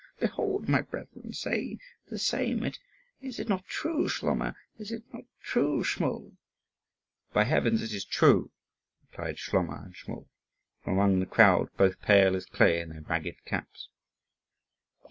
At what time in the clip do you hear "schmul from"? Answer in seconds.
9.95-10.93